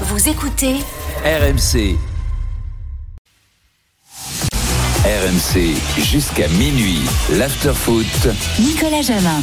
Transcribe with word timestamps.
Vous 0.00 0.28
écoutez 0.28 0.74
RMC. 1.24 1.96
RMC 5.04 5.76
jusqu'à 6.02 6.48
minuit. 6.48 7.00
L'afterfoot. 7.30 8.04
Nicolas 8.58 9.02
Jamin. 9.02 9.40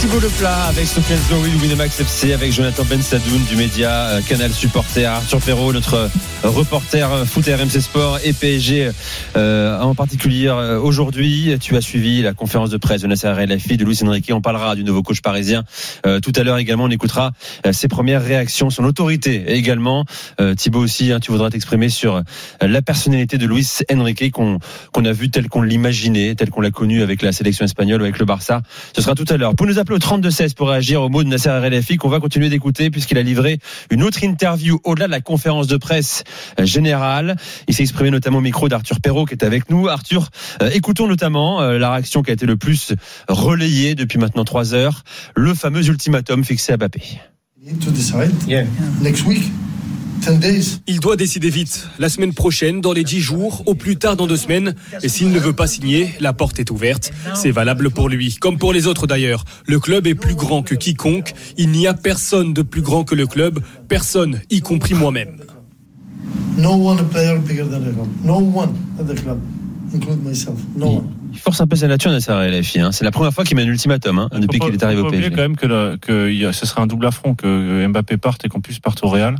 Thibaut 0.00 0.18
Leplat 0.20 0.64
avec 0.68 0.86
Sofiane 0.86 1.18
Zoui, 1.28 1.50
Winamax 1.60 2.00
FC, 2.00 2.32
avec 2.32 2.52
Jonathan 2.52 2.84
Ben 2.88 3.02
Sadoun 3.02 3.44
du 3.44 3.56
média 3.56 3.90
euh, 3.90 4.20
Canal 4.26 4.50
Supporter, 4.50 5.04
Arthur 5.04 5.40
Perrault, 5.40 5.74
notre 5.74 5.94
euh, 5.94 6.08
reporter 6.42 7.12
euh, 7.12 7.26
foot 7.26 7.44
RMC 7.46 7.80
Sport 7.80 8.18
et 8.24 8.32
PSG 8.32 8.90
euh, 9.36 9.78
en 9.78 9.94
particulier 9.94 10.50
aujourd'hui. 10.50 11.54
Tu 11.60 11.76
as 11.76 11.82
suivi 11.82 12.22
la 12.22 12.32
conférence 12.32 12.70
de 12.70 12.78
presse 12.78 13.02
de 13.02 13.08
Nasser 13.08 13.28
El 13.38 13.48
de 13.50 13.84
Luis 13.84 13.98
Enrique. 14.02 14.30
On 14.32 14.40
parlera 14.40 14.74
du 14.74 14.84
nouveau 14.84 15.02
coach 15.02 15.20
parisien 15.20 15.64
euh, 16.06 16.18
tout 16.18 16.32
à 16.34 16.44
l'heure 16.44 16.56
également. 16.56 16.84
On 16.84 16.90
écoutera 16.90 17.32
ses 17.72 17.88
premières 17.88 18.24
réactions, 18.24 18.70
son 18.70 18.84
autorité 18.84 19.52
également. 19.54 20.06
Euh, 20.40 20.54
Thibaut 20.54 20.80
aussi, 20.80 21.12
hein, 21.12 21.20
tu 21.20 21.30
voudras 21.30 21.50
t'exprimer 21.50 21.90
sur 21.90 22.22
la 22.62 22.82
personnalité 22.82 23.36
de 23.36 23.46
Luis 23.46 23.68
Enrique 23.92 24.30
qu'on 24.32 24.58
qu'on 24.92 25.04
a 25.04 25.12
vu 25.12 25.30
tel 25.30 25.48
qu'on 25.48 25.62
l'imaginait, 25.62 26.34
tel 26.34 26.50
qu'on 26.50 26.62
l'a 26.62 26.70
connu 26.70 27.02
avec 27.02 27.20
la 27.20 27.32
sélection 27.32 27.66
espagnole 27.66 28.00
ou 28.00 28.04
avec 28.04 28.18
le 28.18 28.24
Barça. 28.24 28.62
Ce 28.96 29.02
sera 29.02 29.14
tout 29.14 29.26
à 29.28 29.36
l'heure. 29.36 29.49
Pour 29.56 29.66
nous 29.66 29.78
appeler 29.78 29.96
au 29.96 29.98
32-16 29.98 30.54
pour 30.54 30.68
réagir 30.68 31.02
au 31.02 31.08
mot 31.08 31.24
de 31.24 31.28
Nasser 31.28 31.48
El 31.50 31.98
qu'on 31.98 32.08
va 32.08 32.20
continuer 32.20 32.48
d'écouter 32.48 32.90
puisqu'il 32.90 33.18
a 33.18 33.22
livré 33.22 33.58
une 33.90 34.02
autre 34.02 34.22
interview 34.22 34.80
au-delà 34.84 35.06
de 35.06 35.10
la 35.10 35.20
conférence 35.20 35.66
de 35.66 35.76
presse 35.76 36.24
euh, 36.58 36.64
générale. 36.64 37.36
Il 37.66 37.74
s'est 37.74 37.82
exprimé 37.82 38.10
notamment 38.10 38.38
au 38.38 38.42
micro 38.42 38.68
d'Arthur 38.68 39.00
Perrault 39.00 39.24
qui 39.24 39.34
est 39.34 39.44
avec 39.44 39.70
nous. 39.70 39.88
Arthur, 39.88 40.28
euh, 40.62 40.70
écoutons 40.72 41.08
notamment 41.08 41.62
euh, 41.62 41.78
la 41.78 41.92
réaction 41.92 42.22
qui 42.22 42.30
a 42.30 42.34
été 42.34 42.46
le 42.46 42.56
plus 42.56 42.92
relayée 43.28 43.94
depuis 43.94 44.18
maintenant 44.18 44.44
trois 44.44 44.74
heures, 44.74 45.04
le 45.34 45.54
fameux 45.54 45.86
ultimatum 45.86 46.44
fixé 46.44 46.72
à 46.72 46.76
Mbappé. 46.76 47.02
Il 50.86 51.00
doit 51.00 51.16
décider 51.16 51.50
vite, 51.50 51.88
la 51.98 52.08
semaine 52.08 52.34
prochaine, 52.34 52.80
dans 52.80 52.92
les 52.92 53.04
10 53.04 53.20
jours, 53.20 53.62
au 53.66 53.74
plus 53.74 53.96
tard 53.96 54.16
dans 54.16 54.26
deux 54.26 54.36
semaines. 54.36 54.74
Et 55.02 55.08
s'il 55.08 55.30
ne 55.30 55.38
veut 55.38 55.52
pas 55.52 55.66
signer, 55.66 56.10
la 56.20 56.32
porte 56.32 56.58
est 56.60 56.70
ouverte. 56.70 57.12
C'est 57.34 57.50
valable 57.50 57.90
pour 57.90 58.08
lui, 58.08 58.36
comme 58.40 58.58
pour 58.58 58.72
les 58.72 58.86
autres 58.86 59.06
d'ailleurs. 59.06 59.44
Le 59.66 59.80
club 59.80 60.06
est 60.06 60.14
plus 60.14 60.34
grand 60.34 60.62
que 60.62 60.74
quiconque. 60.74 61.32
Il 61.56 61.70
n'y 61.70 61.86
a 61.86 61.94
personne 61.94 62.52
de 62.52 62.62
plus 62.62 62.82
grand 62.82 63.04
que 63.04 63.14
le 63.14 63.26
club. 63.26 63.60
Personne, 63.88 64.40
y 64.50 64.60
compris 64.60 64.94
moi-même. 64.94 65.38
No 66.58 66.72
one 66.74 67.08
player 67.08 67.38
bigger 67.38 67.62
than 67.62 67.80
the 67.80 67.92
club. 67.94 68.08
No 68.24 68.34
one 68.36 68.70
at 68.98 69.04
the 69.04 69.14
club, 69.20 69.38
include 69.94 70.22
myself. 70.22 70.58
No 70.76 70.86
one. 70.86 71.04
Il 71.32 71.38
force 71.38 71.60
un 71.60 71.66
peu 71.66 71.76
sa 71.76 71.86
nature, 71.86 72.10
Nasser 72.10 72.32
El 72.32 72.62
hein. 72.82 72.90
C'est 72.92 73.04
la 73.04 73.12
première 73.12 73.32
fois 73.32 73.44
qu'il 73.44 73.56
met 73.56 73.62
un 73.62 73.66
ultimatum 73.68 74.18
hein, 74.18 74.28
depuis 74.32 74.58
Faut 74.58 74.66
qu'il 74.66 74.74
est 74.74 74.82
arrivé 74.82 75.00
faut 75.00 75.06
au 75.06 75.10
pas 75.10 75.16
oublier 75.16 75.30
PSG. 75.30 75.36
quand 75.36 75.42
même 75.42 75.56
que, 75.56 75.66
le- 75.66 75.96
que 75.96 76.28
il 76.28 76.36
y 76.38 76.44
a- 76.44 76.52
ce 76.52 76.66
serait 76.66 76.80
un 76.82 76.88
double 76.88 77.06
affront 77.06 77.34
que 77.36 77.86
Mbappé 77.86 78.16
parte 78.16 78.44
et 78.44 78.48
qu'en 78.48 78.60
plus 78.60 78.80
parte 78.80 79.02
au 79.04 79.08
Real. 79.08 79.36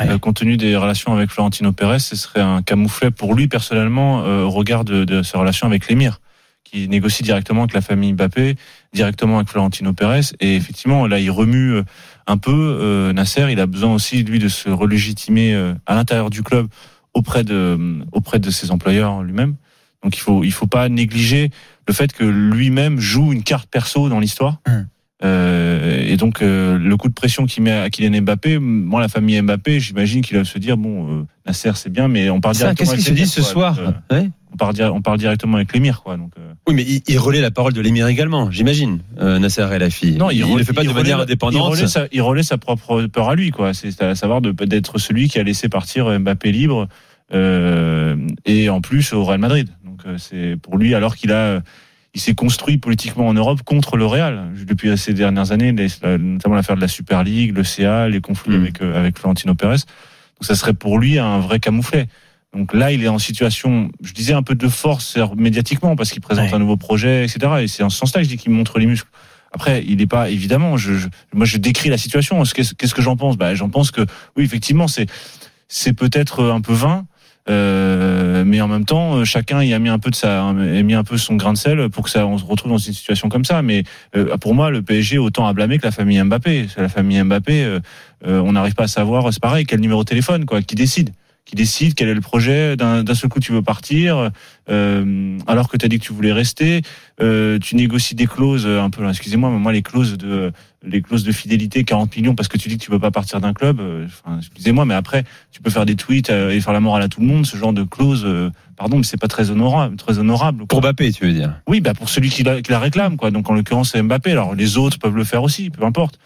Ouais. 0.00 0.10
Euh, 0.10 0.18
compte 0.18 0.36
tenu 0.36 0.56
des 0.56 0.76
relations 0.76 1.12
avec 1.12 1.30
Florentino 1.30 1.72
Pérez, 1.72 1.98
ce 1.98 2.16
serait 2.16 2.40
un 2.40 2.62
camouflet 2.62 3.10
pour 3.10 3.34
lui 3.34 3.48
personnellement 3.48 4.24
euh, 4.24 4.42
au 4.42 4.50
regard 4.50 4.84
de, 4.84 5.04
de 5.04 5.22
ses 5.22 5.36
relations 5.36 5.66
avec 5.66 5.88
l'émir, 5.88 6.20
qui 6.64 6.88
négocie 6.88 7.22
directement 7.22 7.62
avec 7.62 7.74
la 7.74 7.80
famille 7.80 8.12
Mbappé, 8.12 8.56
directement 8.92 9.36
avec 9.36 9.48
Florentino 9.48 9.92
Pérez. 9.92 10.32
Et 10.40 10.56
effectivement, 10.56 11.06
là, 11.06 11.18
il 11.18 11.30
remue 11.30 11.74
euh, 11.74 11.82
un 12.26 12.38
peu 12.38 12.78
euh, 12.80 13.12
Nasser. 13.12 13.46
Il 13.50 13.60
a 13.60 13.66
besoin 13.66 13.94
aussi 13.94 14.22
lui 14.22 14.38
de 14.38 14.48
se 14.48 14.68
relégitimer 14.70 15.54
euh, 15.54 15.74
à 15.86 15.94
l'intérieur 15.94 16.30
du 16.30 16.42
club 16.42 16.68
auprès 17.12 17.42
de 17.42 18.04
auprès 18.12 18.38
de 18.38 18.50
ses 18.50 18.70
employeurs 18.70 19.22
lui-même. 19.22 19.56
Donc 20.02 20.16
il 20.16 20.20
faut 20.20 20.44
il 20.44 20.52
faut 20.52 20.68
pas 20.68 20.88
négliger 20.88 21.50
le 21.88 21.92
fait 21.92 22.12
que 22.12 22.24
lui-même 22.24 23.00
joue 23.00 23.32
une 23.32 23.42
carte 23.42 23.68
perso 23.68 24.08
dans 24.08 24.20
l'histoire. 24.20 24.58
Hum. 24.68 24.86
Euh, 25.22 26.00
et 26.06 26.16
donc 26.16 26.40
euh, 26.42 26.78
le 26.78 26.96
coup 26.96 27.08
de 27.08 27.14
pression 27.14 27.44
qu'il 27.44 27.62
met 27.62 27.72
à 27.72 27.90
Kylian 27.90 28.22
Mbappé, 28.22 28.58
moi 28.58 29.00
la 29.00 29.08
famille 29.08 29.40
Mbappé, 29.42 29.78
j'imagine 29.78 30.22
qu'il 30.22 30.38
va 30.38 30.44
se 30.44 30.58
dire 30.58 30.76
bon 30.78 31.20
euh, 31.20 31.22
Nasser 31.46 31.72
c'est 31.74 31.92
bien, 31.92 32.08
mais 32.08 32.30
on 32.30 32.40
part 32.40 32.54
Ça, 32.54 32.64
directement. 32.64 32.90
Qu'est-ce 32.92 33.04
qu'ils 33.04 33.12
avec 33.12 33.18
se 33.18 33.24
disent 33.24 33.32
ce 33.32 33.42
soir 33.42 33.74
Donc, 33.76 33.94
euh, 34.12 34.20
Ouais. 34.22 34.30
on, 34.52 34.56
part, 34.56 34.72
on 34.94 35.02
part 35.02 35.18
directement 35.18 35.56
avec 35.56 35.74
l'émir 35.74 36.02
quoi. 36.02 36.16
Donc 36.16 36.32
euh, 36.38 36.52
Oui, 36.66 36.74
mais 36.74 36.82
il, 36.84 37.02
il 37.06 37.18
relaie 37.18 37.42
la 37.42 37.50
parole 37.50 37.74
de 37.74 37.80
l'émir 37.82 38.06
également, 38.06 38.50
j'imagine, 38.50 39.00
euh, 39.20 39.38
Nasser 39.38 39.60
El 39.70 39.82
non, 40.16 40.30
il 40.30 40.46
ne 40.46 40.56
le 40.58 40.64
fait 40.64 40.72
pas 40.72 40.84
de 40.84 40.90
manière 40.90 41.20
indépendante. 41.20 41.72
Il 41.74 41.76
relaie, 41.76 41.86
sa, 41.88 42.06
il 42.12 42.22
relaie 42.22 42.42
sa 42.42 42.56
propre 42.56 43.02
peur 43.02 43.28
à 43.28 43.34
lui 43.34 43.50
quoi. 43.50 43.74
C'est 43.74 44.02
à 44.02 44.14
savoir 44.14 44.40
de 44.40 44.52
d'être 44.52 44.96
celui 44.98 45.28
qui 45.28 45.38
a 45.38 45.42
laissé 45.42 45.68
partir 45.68 46.18
Mbappé 46.18 46.50
libre 46.50 46.88
euh, 47.34 48.16
et 48.46 48.70
en 48.70 48.80
plus 48.80 49.12
au 49.12 49.22
Real 49.24 49.38
Madrid. 49.38 49.68
Donc 49.84 50.00
euh, 50.06 50.16
c'est 50.18 50.56
pour 50.62 50.78
lui 50.78 50.94
alors 50.94 51.14
qu'il 51.14 51.30
a 51.32 51.60
il 52.14 52.20
s'est 52.20 52.34
construit 52.34 52.76
politiquement 52.78 53.28
en 53.28 53.34
Europe 53.34 53.62
contre 53.62 53.96
le 53.96 54.04
Real 54.06 54.48
depuis 54.66 54.96
ces 54.98 55.14
dernières 55.14 55.52
années, 55.52 55.72
notamment 55.72 56.56
l'affaire 56.56 56.76
de 56.76 56.80
la 56.80 56.88
Super 56.88 57.22
League, 57.22 57.54
le 57.56 57.62
CA, 57.64 58.08
les 58.08 58.20
conflits 58.20 58.56
Mm. 58.56 58.60
avec 58.62 58.82
euh, 58.82 58.98
avec 58.98 59.18
Florentino 59.18 59.54
Pérez. 59.54 59.76
Donc 59.76 60.42
ça 60.42 60.54
serait 60.54 60.74
pour 60.74 60.98
lui 60.98 61.18
un 61.18 61.38
vrai 61.38 61.60
camouflet. 61.60 62.06
Donc 62.52 62.74
là, 62.74 62.90
il 62.90 63.04
est 63.04 63.08
en 63.08 63.20
situation, 63.20 63.92
je 64.02 64.12
disais 64.12 64.32
un 64.32 64.42
peu 64.42 64.56
de 64.56 64.66
force 64.68 65.16
médiatiquement 65.36 65.94
parce 65.94 66.10
qu'il 66.10 66.20
présente 66.20 66.46
Ouais. 66.48 66.54
un 66.54 66.58
nouveau 66.58 66.76
projet, 66.76 67.24
etc. 67.24 67.38
Et 67.62 67.68
c'est 67.68 67.84
en 67.84 67.90
ce 67.90 67.98
sens-là 67.98 68.22
que 68.22 68.24
je 68.24 68.30
dis 68.30 68.38
qu'il 68.38 68.50
montre 68.50 68.80
les 68.80 68.86
muscles. 68.86 69.08
Après, 69.52 69.84
il 69.86 69.98
n'est 69.98 70.06
pas 70.08 70.30
évidemment. 70.30 70.76
Je, 70.76 70.94
je- 70.94 71.08
moi, 71.32 71.44
je 71.46 71.58
décris 71.58 71.90
la 71.90 71.98
situation. 71.98 72.42
Qu'est-ce 72.42 72.74
qu'est-ce 72.74 72.94
que 72.94 73.02
j'en 73.02 73.16
pense? 73.16 73.36
Bah, 73.36 73.54
j'en 73.54 73.68
pense 73.68 73.92
que 73.92 74.00
oui, 74.36 74.42
effectivement, 74.44 74.88
c'est 74.88 75.06
c'est 75.68 75.92
peut-être 75.92 76.42
un 76.50 76.60
peu 76.60 76.72
vain. 76.72 77.06
Euh, 77.50 78.44
mais 78.46 78.60
en 78.60 78.68
même 78.68 78.84
temps, 78.84 79.16
euh, 79.16 79.24
chacun 79.24 79.62
y 79.62 79.74
a 79.74 79.78
mis 79.78 79.88
un 79.88 79.98
peu 79.98 80.10
de 80.10 80.14
sa, 80.14 80.48
a 80.48 80.52
mis 80.52 80.94
un 80.94 81.04
peu 81.04 81.18
son 81.18 81.34
grain 81.34 81.52
de 81.52 81.58
sel 81.58 81.88
pour 81.90 82.04
que 82.04 82.10
ça, 82.10 82.26
on 82.26 82.38
se 82.38 82.44
retrouve 82.44 82.70
dans 82.70 82.78
une 82.78 82.92
situation 82.92 83.28
comme 83.28 83.44
ça. 83.44 83.62
Mais 83.62 83.82
euh, 84.16 84.36
pour 84.36 84.54
moi, 84.54 84.70
le 84.70 84.82
PSG 84.82 85.18
autant 85.18 85.46
à 85.46 85.52
blâmer 85.52 85.78
que 85.78 85.86
la 85.86 85.90
famille 85.90 86.22
Mbappé. 86.22 86.66
La 86.76 86.88
famille 86.88 87.22
Mbappé, 87.22 87.78
on 88.24 88.52
n'arrive 88.52 88.74
pas 88.74 88.84
à 88.84 88.88
savoir, 88.88 89.32
c'est 89.32 89.42
pareil, 89.42 89.64
quel 89.64 89.80
numéro 89.80 90.04
de 90.04 90.08
téléphone, 90.08 90.44
quoi, 90.44 90.62
qui 90.62 90.74
décide, 90.74 91.10
qui 91.44 91.56
décide 91.56 91.94
quel 91.94 92.08
est 92.08 92.14
le 92.14 92.20
projet. 92.20 92.76
D'un 92.76 93.02
d'un 93.02 93.14
seul 93.14 93.28
coup, 93.30 93.40
tu 93.40 93.52
veux 93.52 93.62
partir, 93.62 94.30
euh, 94.70 95.38
alors 95.46 95.68
que 95.68 95.76
tu 95.76 95.84
as 95.84 95.88
dit 95.88 95.98
que 95.98 96.04
tu 96.04 96.12
voulais 96.12 96.32
rester. 96.32 96.82
Euh, 97.20 97.58
tu 97.58 97.74
négocies 97.76 98.14
des 98.14 98.26
clauses, 98.26 98.66
euh, 98.66 98.80
un 98.80 98.90
peu, 98.90 99.06
excusez-moi, 99.08 99.50
mais 99.50 99.58
moi 99.58 99.72
les 99.72 99.82
clauses 99.82 100.16
de 100.16 100.52
les 100.82 101.02
clauses 101.02 101.24
de 101.24 101.32
fidélité 101.32 101.84
40 101.84 102.16
millions 102.16 102.34
parce 102.34 102.48
que 102.48 102.56
tu 102.56 102.68
dis 102.70 102.78
que 102.78 102.82
tu 102.84 102.90
peux 102.90 102.98
pas 102.98 103.10
partir 103.10 103.40
d'un 103.40 103.52
club. 103.52 103.80
euh, 103.80 104.06
Enfin, 104.06 104.38
excusez-moi, 104.38 104.84
mais 104.86 104.94
après 104.94 105.24
tu 105.50 105.60
peux 105.60 105.70
faire 105.70 105.84
des 105.86 105.96
tweets 105.96 106.30
euh, 106.30 106.50
et 106.50 106.60
faire 106.60 106.72
la 106.72 106.80
morale 106.80 107.02
à 107.02 107.08
tout 107.08 107.20
le 107.20 107.26
monde. 107.26 107.44
Ce 107.46 107.56
genre 107.56 107.72
de 107.72 107.82
clause, 107.82 108.22
euh, 108.24 108.50
pardon, 108.76 108.96
mais 108.98 109.02
c'est 109.02 109.20
pas 109.20 109.28
très 109.28 109.50
honorable, 109.50 109.96
très 109.96 110.18
honorable. 110.18 110.58
quoi. 110.58 110.66
Pour 110.68 110.80
Mbappé, 110.82 111.12
tu 111.12 111.26
veux 111.26 111.32
dire? 111.32 111.60
Oui, 111.66 111.80
bah 111.80 111.92
pour 111.94 112.08
celui 112.08 112.30
qui 112.30 112.42
la, 112.44 112.62
qui 112.62 112.70
la 112.70 112.78
réclame, 112.78 113.16
quoi. 113.16 113.30
Donc 113.30 113.50
en 113.50 113.54
l'occurrence 113.54 113.90
c'est 113.92 114.02
Mbappé. 114.02 114.30
Alors 114.32 114.54
les 114.54 114.78
autres 114.78 114.98
peuvent 114.98 115.16
le 115.16 115.24
faire 115.24 115.42
aussi, 115.42 115.68
peu 115.70 115.84
importe. 115.84 116.18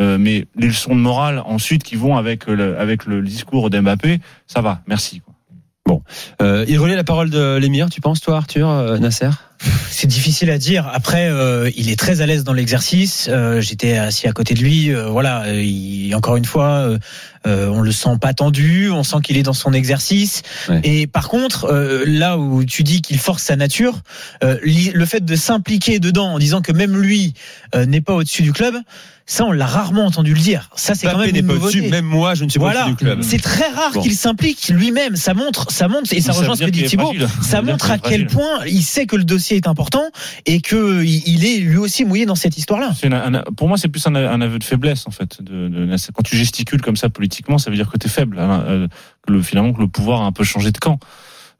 Euh, 0.00 0.18
mais 0.18 0.46
les 0.56 0.66
leçons 0.68 0.94
de 0.94 1.00
morale 1.00 1.40
ensuite 1.46 1.82
qui 1.84 1.94
vont 1.96 2.16
avec 2.16 2.46
le, 2.46 2.78
avec 2.78 3.06
le 3.06 3.22
discours 3.22 3.70
d'Mbappé, 3.70 4.20
ça 4.46 4.60
va. 4.60 4.80
Merci. 4.88 5.20
Quoi. 5.86 6.00
euh, 6.42 6.64
Il 6.66 6.78
relaie 6.80 6.96
la 6.96 7.04
parole 7.04 7.30
de 7.30 7.56
l'émir, 7.58 7.90
tu 7.90 8.00
penses, 8.00 8.20
toi, 8.20 8.36
Arthur, 8.38 8.68
euh, 8.68 8.98
Nasser? 8.98 9.30
C'est 9.88 10.08
difficile 10.08 10.50
à 10.50 10.58
dire. 10.58 10.88
Après, 10.92 11.28
euh, 11.28 11.70
il 11.76 11.88
est 11.90 11.98
très 11.98 12.20
à 12.22 12.26
l'aise 12.26 12.42
dans 12.44 12.52
l'exercice. 12.52 13.28
Euh, 13.30 13.60
J'étais 13.60 13.96
assis 13.96 14.26
à 14.26 14.32
côté 14.32 14.54
de 14.54 14.60
lui. 14.60 14.92
Euh, 14.92 15.06
voilà. 15.08 15.42
euh, 15.44 15.62
Il, 15.62 16.14
encore 16.14 16.36
une 16.36 16.44
fois, 16.44 16.98
euh, 17.46 17.68
on 17.68 17.80
le 17.80 17.92
sent 17.92 18.16
pas 18.20 18.32
tendu. 18.34 18.90
On 18.90 19.02
sent 19.02 19.16
qu'il 19.22 19.36
est 19.36 19.42
dans 19.42 19.52
son 19.52 19.72
exercice. 19.72 20.42
Ouais. 20.68 20.80
Et 20.84 21.06
par 21.06 21.28
contre, 21.28 21.66
euh, 21.70 22.04
là 22.06 22.38
où 22.38 22.64
tu 22.64 22.82
dis 22.82 23.02
qu'il 23.02 23.18
force 23.18 23.42
sa 23.42 23.56
nature, 23.56 24.00
euh, 24.42 24.58
le 24.64 25.04
fait 25.06 25.24
de 25.24 25.36
s'impliquer 25.36 25.98
dedans 25.98 26.32
en 26.34 26.38
disant 26.38 26.62
que 26.62 26.72
même 26.72 26.96
lui 26.96 27.34
euh, 27.74 27.86
n'est 27.86 28.00
pas 28.00 28.14
au-dessus 28.14 28.42
du 28.42 28.52
club, 28.52 28.76
ça, 29.26 29.46
on 29.46 29.52
l'a 29.52 29.64
rarement 29.64 30.04
entendu 30.04 30.34
le 30.34 30.40
dire. 30.40 30.68
Ça, 30.76 30.94
c'est 30.94 31.06
quand 31.06 31.16
même 31.16 31.34
une 31.34 31.46
nouveauté. 31.46 31.88
même 31.88 32.04
moi, 32.04 32.34
je 32.34 32.44
ne 32.44 32.50
suis 32.50 32.58
pas 32.58 32.66
Voilà, 32.66 32.80
au-dessus 32.82 32.96
du 32.96 33.04
club. 33.04 33.22
c'est 33.22 33.38
très 33.40 33.70
rare 33.70 33.92
Bon. 33.94 34.02
qu'il 34.02 34.14
s'implique 34.14 34.68
lui-même. 34.68 35.16
Ça 35.16 35.32
montre, 35.32 35.70
ça 35.70 35.88
montre, 35.88 36.12
et 36.12 36.20
ça 36.20 36.32
rejoint 36.32 36.54
ce 36.56 36.64
que 36.64 36.70
dit 36.70 36.84
fragile. 36.84 37.26
Ça 37.42 37.62
montre 37.62 37.90
à 37.90 37.96
quel 37.96 38.20
fragile. 38.20 38.26
point 38.26 38.66
il 38.66 38.82
sait 38.82 39.06
que 39.06 39.16
le 39.16 39.24
dossier 39.24 39.56
est 39.56 39.66
important 39.66 40.02
et 40.44 40.60
que 40.60 41.02
il 41.02 41.42
est 41.46 41.56
lui 41.60 41.78
aussi 41.78 42.04
mouillé 42.04 42.26
dans 42.26 42.34
cette 42.34 42.58
histoire-là. 42.58 42.90
Pour 43.56 43.66
moi, 43.68 43.78
c'est 43.78 43.88
plus 43.88 44.06
un, 44.06 44.14
un 44.14 44.40
aveu 44.42 44.58
de 44.58 44.64
faiblesse 44.64 45.06
en 45.06 45.10
fait. 45.10 45.42
De, 45.42 45.68
de- 45.68 45.96
quand 46.12 46.22
tu 46.22 46.36
gesticules 46.36 46.82
comme 46.82 46.96
ça 46.96 47.08
politiquement, 47.08 47.33
ça 47.58 47.70
veut 47.70 47.76
dire 47.76 47.90
que 47.90 47.98
tu 47.98 48.08
faible. 48.08 48.38
hein, 48.38 48.64
euh, 48.68 48.88
que 49.26 49.32
le, 49.32 49.42
finalement, 49.42 49.72
que 49.72 49.80
le 49.80 49.88
pouvoir 49.88 50.22
a 50.22 50.26
un 50.26 50.32
peu 50.32 50.44
changé 50.44 50.70
de 50.70 50.78
camp. 50.78 50.98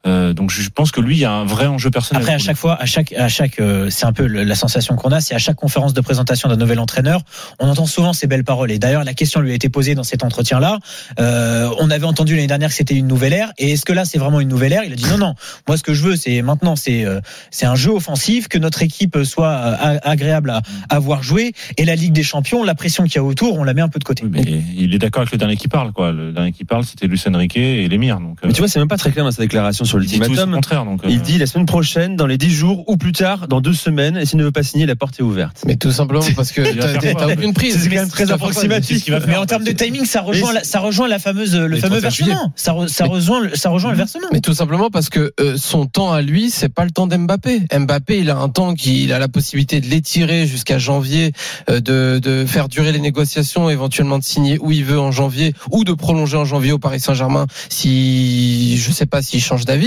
Euh, 0.05 0.33
donc 0.33 0.51
je 0.51 0.69
pense 0.69 0.91
que 0.91 1.01
lui, 1.01 1.15
il 1.15 1.19
y 1.19 1.25
a 1.25 1.31
un 1.31 1.45
vrai 1.45 1.65
enjeu 1.67 1.89
personnel. 1.91 2.21
Après, 2.21 2.33
à 2.33 2.37
chaque 2.37 2.57
fois, 2.57 2.79
à 2.81 2.85
chaque, 2.85 3.11
à 3.13 3.27
chaque, 3.27 3.59
euh, 3.59 3.89
c'est 3.89 4.05
un 4.05 4.13
peu 4.13 4.25
le- 4.27 4.43
la 4.43 4.55
sensation 4.55 4.95
qu'on 4.95 5.11
a, 5.11 5.21
c'est 5.21 5.33
à 5.35 5.39
chaque 5.39 5.55
conférence 5.55 5.93
de 5.93 6.01
présentation 6.01 6.47
d'un 6.49 6.57
nouvel 6.57 6.79
entraîneur, 6.79 7.21
on 7.59 7.67
entend 7.69 7.85
souvent 7.85 8.13
ces 8.13 8.27
belles 8.27 8.43
paroles. 8.43 8.71
Et 8.71 8.79
d'ailleurs, 8.79 9.03
la 9.03 9.13
question 9.13 9.41
lui 9.41 9.51
a 9.51 9.55
été 9.55 9.69
posée 9.69 9.95
dans 9.95 10.03
cet 10.03 10.23
entretien-là. 10.23 10.79
Euh, 11.19 11.69
on 11.79 11.89
avait 11.89 12.05
entendu 12.05 12.35
l'année 12.35 12.47
dernière 12.47 12.69
que 12.69 12.75
c'était 12.75 12.95
une 12.95 13.07
nouvelle 13.07 13.33
ère. 13.33 13.51
Et 13.57 13.71
est-ce 13.71 13.85
que 13.85 13.93
là, 13.93 14.05
c'est 14.05 14.17
vraiment 14.17 14.39
une 14.39 14.47
nouvelle 14.49 14.73
ère? 14.73 14.83
Il 14.83 14.93
a 14.93 14.95
dit 14.95 15.05
non, 15.09 15.17
non. 15.17 15.33
Moi, 15.67 15.77
ce 15.77 15.83
que 15.83 15.93
je 15.93 16.03
veux, 16.03 16.15
c'est 16.15 16.41
maintenant, 16.41 16.75
c'est, 16.75 17.05
euh, 17.05 17.19
c'est 17.51 17.65
un 17.65 17.75
jeu 17.75 17.91
offensif, 17.91 18.47
que 18.47 18.57
notre 18.57 18.81
équipe 18.83 19.17
soit 19.23 19.47
euh, 19.49 19.75
a- 20.03 20.09
agréable 20.09 20.49
à, 20.51 20.61
à 20.89 20.99
voir 20.99 21.23
jouer. 21.23 21.53
Et 21.77 21.85
la 21.85 21.95
Ligue 21.95 22.13
des 22.13 22.23
Champions, 22.23 22.63
la 22.63 22.75
pression 22.75 23.03
qu'il 23.05 23.15
y 23.15 23.19
a 23.19 23.23
autour, 23.23 23.57
on 23.57 23.63
la 23.63 23.73
met 23.73 23.81
un 23.81 23.89
peu 23.89 23.99
de 23.99 24.03
côté. 24.03 24.23
Oui, 24.23 24.29
mais 24.31 24.63
il 24.77 24.93
est 24.93 24.99
d'accord 24.99 25.21
avec 25.21 25.31
le 25.31 25.37
dernier 25.37 25.55
qui 25.57 25.67
parle, 25.67 25.91
quoi. 25.93 26.11
Le 26.11 26.31
dernier 26.31 26.51
qui 26.51 26.63
parle, 26.65 26.83
c'était 26.85 27.07
Luis 27.07 27.21
Enrique 27.27 27.57
et 27.57 27.87
l'émir. 27.87 28.19
Donc, 28.19 28.37
euh, 28.43 28.47
Mais 28.47 28.53
tu 28.53 28.59
vois, 28.61 28.67
c'est 28.67 28.79
même 28.79 28.87
pas 28.87 28.97
très 28.97 29.11
clair 29.11 29.25
dans 29.25 29.31
sa 29.31 29.41
déclaration 29.41 29.85
sur 29.85 29.94
sur 30.01 30.19
l'ultimatum. 30.19 30.53
contraire. 30.53 30.85
Donc, 30.85 31.03
euh, 31.05 31.09
Il 31.09 31.21
dit 31.21 31.37
la 31.37 31.45
semaine 31.47 31.65
prochaine, 31.65 32.15
dans 32.15 32.27
les 32.27 32.37
10 32.37 32.51
jours 32.51 32.83
ou 32.87 32.97
plus 32.97 33.11
tard, 33.11 33.47
dans 33.47 33.61
deux 33.61 33.73
semaines, 33.73 34.17
et 34.17 34.25
s'il 34.25 34.37
ne 34.39 34.43
veut 34.43 34.51
pas 34.51 34.63
signer, 34.63 34.85
la 34.85 34.95
porte 34.95 35.19
est 35.19 35.23
ouverte. 35.23 35.63
Mais 35.65 35.75
tout 35.75 35.91
simplement 35.91 36.21
parce 36.35 36.51
que 36.51 36.61
t'as 37.13 37.33
aucune 37.33 37.53
prise. 37.53 37.81
C'est 37.81 37.89
quand 37.89 37.95
même 37.95 38.09
très 38.09 38.31
approximatif. 38.31 38.87
c'est 38.95 38.99
ce 38.99 39.03
qu'il 39.05 39.13
va 39.13 39.19
Mais 39.19 39.25
faire. 39.33 39.41
en 39.41 39.45
termes 39.45 39.63
de 39.63 39.71
timing, 39.71 40.05
ça 40.05 40.21
rejoint, 40.21 40.49
Mais 40.49 40.59
la, 40.59 40.63
ça 40.63 40.79
rejoint 40.79 41.07
la 41.07 41.19
fameuse, 41.19 41.55
le 41.55 41.77
fameux 41.77 41.99
31 42.01 42.09
juillet. 42.09 42.31
versement. 42.31 42.53
Ça, 42.55 42.71
re- 42.73 42.87
ça 42.87 43.05
rejoint, 43.05 43.41
le- 43.41 43.55
ça 43.55 43.69
rejoint 43.69 43.91
le 43.91 43.97
versement. 43.97 44.27
Mais 44.33 44.41
tout 44.41 44.53
simplement 44.53 44.89
parce 44.89 45.09
que 45.09 45.33
euh, 45.39 45.55
son 45.57 45.85
temps 45.85 46.11
à 46.11 46.21
lui, 46.21 46.49
c'est 46.51 46.69
pas 46.69 46.85
le 46.85 46.91
temps 46.91 47.07
d'Mbappé. 47.07 47.61
Mbappé, 47.77 48.19
il 48.19 48.29
a 48.29 48.37
un 48.37 48.49
temps 48.49 48.73
qu'il 48.73 49.11
a 49.13 49.19
la 49.19 49.27
possibilité 49.27 49.81
de 49.81 49.87
l'étirer 49.87 50.47
jusqu'à 50.47 50.77
janvier, 50.79 51.31
euh, 51.69 51.79
de, 51.79 52.19
de 52.19 52.45
faire 52.45 52.67
durer 52.69 52.91
les 52.91 52.99
négociations, 52.99 53.69
éventuellement 53.69 54.19
de 54.19 54.23
signer 54.23 54.57
où 54.59 54.71
il 54.71 54.83
veut 54.83 54.99
en 54.99 55.11
janvier 55.11 55.53
ou 55.71 55.83
de 55.83 55.93
prolonger 55.93 56.37
en 56.37 56.45
janvier 56.45 56.71
au 56.71 56.79
Paris 56.79 56.99
Saint-Germain 56.99 57.45
si 57.69 58.77
je 58.77 58.91
sais 58.91 59.05
pas 59.05 59.21
s'il 59.21 59.41
change 59.41 59.65
d'avis. 59.65 59.84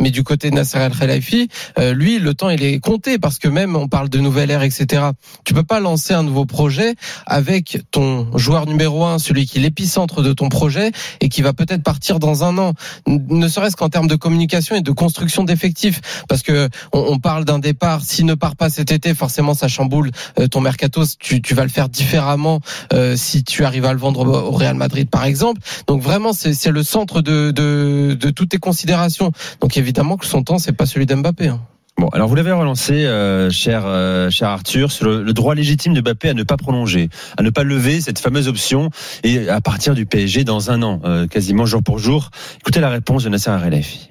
Mais 0.00 0.10
du 0.10 0.22
côté 0.22 0.50
de 0.50 0.54
Nasser 0.54 0.78
Al 0.78 0.92
Khelaifi, 0.92 1.48
euh, 1.78 1.92
lui, 1.94 2.18
le 2.18 2.34
temps 2.34 2.50
il 2.50 2.62
est 2.62 2.78
compté 2.80 3.18
parce 3.18 3.38
que 3.38 3.48
même 3.48 3.76
on 3.76 3.88
parle 3.88 4.08
de 4.08 4.18
nouvelle 4.18 4.50
ère, 4.50 4.62
etc. 4.62 5.02
Tu 5.44 5.54
peux 5.54 5.62
pas 5.62 5.80
lancer 5.80 6.14
un 6.14 6.22
nouveau 6.22 6.44
projet 6.44 6.94
avec 7.26 7.78
ton 7.90 8.36
joueur 8.36 8.66
numéro 8.66 9.04
un, 9.04 9.18
celui 9.18 9.46
qui 9.46 9.58
est 9.58 9.60
l'épicentre 9.60 10.22
de 10.22 10.32
ton 10.32 10.48
projet 10.48 10.92
et 11.20 11.28
qui 11.28 11.42
va 11.42 11.52
peut-être 11.52 11.82
partir 11.82 12.18
dans 12.18 12.44
un 12.44 12.58
an 12.58 12.72
ne 13.06 13.48
serait-ce 13.48 13.76
qu'en 13.76 13.88
termes 13.88 14.06
de 14.06 14.16
communication 14.16 14.76
et 14.76 14.80
de 14.80 14.92
construction 14.92 15.44
d'effectifs, 15.44 16.00
parce 16.28 16.42
que 16.42 16.68
on, 16.92 17.18
parle 17.18 17.44
d'un 17.44 17.58
départ. 17.58 18.02
S'il 18.02 18.26
ne 18.26 18.34
part 18.34 18.56
pas 18.56 18.70
cet 18.70 18.92
été, 18.92 19.14
forcément, 19.14 19.54
ça 19.54 19.68
chamboule 19.68 20.10
euh, 20.38 20.46
ton 20.46 20.60
mercato. 20.60 21.02
Tu, 21.18 21.54
vas 21.54 21.64
le 21.64 21.68
faire 21.68 21.88
différemment 21.88 22.60
euh, 22.92 23.16
si 23.16 23.44
tu 23.44 23.64
arrives 23.64 23.84
à 23.84 23.92
le 23.92 23.98
vendre 23.98 24.26
au 24.26 24.50
Real 24.50 24.76
Madrid, 24.76 25.08
par 25.10 25.24
exemple. 25.24 25.60
Donc 25.86 26.02
vraiment, 26.02 26.32
c'est 26.32 26.70
le 26.70 26.82
centre 26.82 27.20
de 27.20 28.30
toutes 28.30 28.50
tes 28.50 28.58
considérations. 28.58 29.27
Donc 29.60 29.76
évidemment 29.76 30.16
que 30.16 30.26
son 30.26 30.42
temps, 30.42 30.58
c'est 30.58 30.72
pas 30.72 30.86
celui 30.86 31.06
d'Mbappé. 31.06 31.48
hein. 31.48 31.60
Bon, 31.98 32.06
alors 32.10 32.28
vous 32.28 32.36
l'avez 32.36 32.52
relancé, 32.52 33.06
euh, 33.06 33.50
cher, 33.50 33.82
euh, 33.84 34.30
cher 34.30 34.50
Arthur, 34.50 34.92
sur 34.92 35.06
le, 35.06 35.24
le 35.24 35.32
droit 35.32 35.56
légitime 35.56 35.94
de 35.94 36.00
Mbappé 36.00 36.28
à 36.28 36.34
ne 36.34 36.44
pas 36.44 36.56
prolonger, 36.56 37.08
à 37.36 37.42
ne 37.42 37.50
pas 37.50 37.64
lever 37.64 38.00
cette 38.00 38.20
fameuse 38.20 38.46
option 38.46 38.90
et 39.24 39.48
à 39.48 39.60
partir 39.60 39.94
du 39.94 40.06
PSG 40.06 40.44
dans 40.44 40.70
un 40.70 40.82
an, 40.82 41.00
euh, 41.04 41.26
quasiment 41.26 41.66
jour 41.66 41.82
pour 41.82 41.98
jour. 41.98 42.30
Écoutez 42.60 42.78
la 42.78 42.88
réponse 42.90 43.24
de 43.24 43.30
Nasser 43.30 43.50
Al-Khelaifi. 43.50 44.10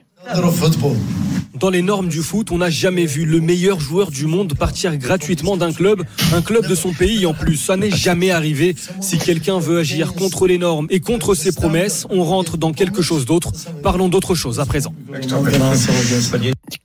Dans 1.60 1.70
les 1.70 1.82
normes 1.82 2.08
du 2.08 2.22
foot, 2.22 2.52
on 2.52 2.60
n'a 2.60 2.70
jamais 2.70 3.06
vu 3.06 3.26
le 3.26 3.40
meilleur 3.42 3.80
joueur 3.80 4.12
du 4.12 4.26
monde 4.28 4.54
partir 4.54 4.96
gratuitement 4.98 5.58
d'un 5.58 5.74
club, 5.74 6.04
un 6.34 6.42
club 6.42 6.68
de 6.68 6.76
son 6.76 6.94
pays 6.94 7.26
en 7.26 7.34
plus. 7.34 7.56
Ça 7.58 7.78
n'est 7.78 7.90
jamais 7.90 8.32
arrivé. 8.32 8.76
Si 9.02 9.18
quelqu'un 9.18 9.58
veut 9.60 9.80
agir 9.80 10.14
contre 10.14 10.46
les 10.48 10.58
normes 10.58 10.88
et 10.90 11.00
contre 11.00 11.34
ses 11.36 11.52
promesses, 11.52 12.06
on 12.10 12.24
rentre 12.24 12.58
dans 12.58 12.74
quelque 12.74 13.02
chose 13.02 13.26
d'autre. 13.26 13.52
Parlons 13.82 14.08
d'autre 14.08 14.36
chose 14.36 14.60
à 14.60 14.66
présent. 14.66 14.94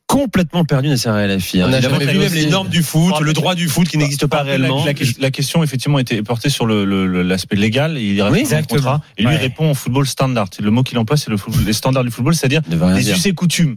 Complètement 0.06 0.64
perdu 0.64 0.88
Nasser 0.88 1.08
Al-Khelaifi. 1.08 1.60
hein. 1.60 1.66
On 1.68 1.72
a 1.72 1.78
Il 1.78 1.86
a 1.86 1.88
jamais 1.90 2.06
vu 2.06 2.18
même 2.18 2.32
les 2.34 2.46
normes 2.46 2.68
du 2.68 2.82
foot, 2.82 3.14
le 3.20 3.32
droit 3.32 3.54
du 3.54 3.68
foot 3.68 3.88
qui 3.88 3.98
n'existe 3.98 4.26
pas 4.26 4.42
réellement. 4.42 4.84
La, 4.84 4.92
la 5.18 5.30
question, 5.30 5.62
effectivement, 5.62 5.98
était 5.98 6.22
portée 6.22 6.50
sur 6.50 6.66
l'aspect 6.66 7.56
légal. 7.56 7.98
Il 7.98 8.20
répond 8.22 8.34
Oui, 8.34 8.46
au 8.54 8.75
contrat. 8.75 9.00
Et 9.18 9.22
lui 9.22 9.28
Ouais. 9.28 9.36
répond 9.36 9.70
au 9.70 9.75
football 9.75 10.06
standard. 10.06 10.48
Le 10.60 10.70
mot 10.70 10.82
qu'il 10.82 10.98
emploie, 10.98 11.16
c'est 11.16 11.30
le 11.30 11.36
football- 11.36 11.64
les 11.64 11.72
standards 11.72 12.04
du 12.04 12.10
football, 12.10 12.34
c'est-à-dire 12.34 12.60
les 12.96 13.10
us 13.10 13.26
et 13.26 13.32
coutumes. 13.32 13.76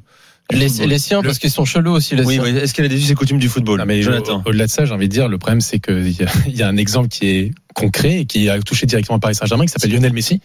Les, 0.52 0.68
les 0.86 1.00
siens, 1.00 1.24
parce 1.24 1.40
qu'ils 1.40 1.50
sont 1.50 1.66
chelous 1.66 1.92
aussi, 1.94 2.16
les 2.16 2.24
Oui, 2.24 2.36
siens. 2.36 2.44
mais 2.44 2.52
est-ce 2.52 2.74
qu'elle 2.74 2.86
a 2.86 2.88
des 2.88 3.02
us 3.04 3.10
et 3.10 3.16
coutumes 3.16 3.40
du 3.40 3.50
football 3.50 3.80
Ah, 3.82 3.86
mais 3.86 4.02
Jonathan. 4.04 4.44
au- 4.46 4.50
Au-delà 4.50 4.68
de 4.68 4.72
ça, 4.72 4.86
j'ai 4.86 4.94
envie 4.94 5.08
de 5.08 5.14
dire, 5.14 5.28
le 5.28 5.38
problème, 5.40 5.60
c'est 5.62 5.80
qu'il 5.80 6.08
y, 6.08 6.18
y 6.56 6.62
a 6.62 6.68
un 6.68 6.78
exemple 6.78 7.08
qui 7.10 7.28
est 7.28 7.52
concret 7.74 8.20
et 8.22 8.26
qui 8.26 8.48
a 8.50 8.60
touché 8.62 8.86
directement 8.86 9.18
Paris 9.20 9.34
Saint-Germain, 9.36 9.66
qui 9.66 9.72
s'appelle 9.72 9.92
Lionel 9.92 10.14
Messi. 10.14 10.42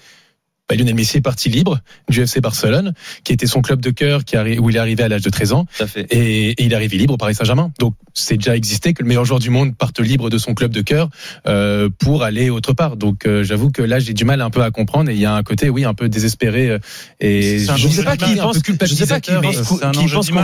Bah, 0.71 0.77
Lionel 0.77 0.95
Messi 0.95 1.17
est 1.17 1.21
parti 1.21 1.49
libre 1.49 1.81
du 2.09 2.23
FC 2.23 2.41
Barcelone, 2.41 2.95
qui 3.25 3.33
était 3.33 3.47
son 3.49 3.61
club 3.61 3.81
de 3.81 3.91
cœur, 3.91 4.25
qui 4.25 4.37
arri- 4.37 4.59
où 4.61 4.71
il 4.71 4.77
est 4.77 4.79
arrivé 4.79 5.03
à 5.03 5.09
l'âge 5.09 5.23
de 5.23 5.31
13 5.31 5.53
ans, 5.53 5.67
Tout 5.77 5.83
à 5.83 5.87
fait. 5.89 6.07
et, 6.11 6.51
et 6.53 6.63
il 6.65 6.73
est 6.73 6.77
arrivé 6.77 6.97
libre 6.97 7.15
au 7.15 7.17
Paris 7.17 7.35
Saint-Germain. 7.35 7.73
Donc, 7.81 7.95
c'est 8.15 8.37
déjà 8.37 8.57
existé 8.57 8.93
que 8.95 9.03
le 9.03 9.09
meilleur 9.09 9.25
joueur 9.25 9.41
du 9.41 9.51
monde 9.51 9.77
parte 9.77 9.99
libre 10.01 10.31
de 10.31 10.39
son 10.39 10.55
club 10.55 10.73
de 10.73 10.81
cœur 10.81 11.09
euh, 11.49 11.89
pour 11.99 12.23
aller 12.23 12.51
autre 12.51 12.73
part. 12.73 12.97
Donc, 12.97 13.27
euh, 13.27 13.43
j'avoue 13.45 13.71
que 13.73 13.83
là, 13.83 13.99
j'ai 13.99 14.13
du 14.15 14.25
mal 14.25 14.41
un 14.41 14.51
peu 14.51 14.63
à 14.63 14.71
comprendre, 14.71 15.11
et 15.11 15.15
il 15.15 15.21
y 15.21 15.27
a 15.27 15.35
un 15.35 15.43
côté, 15.43 15.69
oui, 15.71 15.85
un 15.85 15.95
peu 15.95 16.09
désespéré. 16.09 16.71
euh, 16.71 16.79
et 17.21 17.59
Je 17.59 17.87
ne 17.89 17.93
sais 17.93 18.05
pas 18.05 18.17
qui 18.17 18.37
pense, 18.37 18.57
je 18.83 18.95
sais 18.95 19.07
pas 19.07 19.21
qui 19.21 19.33
pense, 19.33 19.57